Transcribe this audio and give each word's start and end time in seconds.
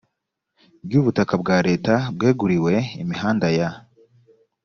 ry 0.85 0.93
ubutaka 0.99 1.33
bwa 1.41 1.57
leta 1.67 1.93
bweguriwe 2.17 2.73
imihanda 3.03 3.47
ya 3.57 3.69